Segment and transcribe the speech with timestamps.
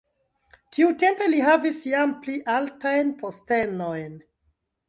[0.77, 4.21] Tiutempe li havis jam pli altajn postenojn.